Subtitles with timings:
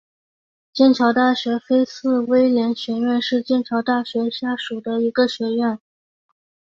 [0.73, 5.77] 剑桥大学菲茨威廉学院是剑桥大学下属的一个学院。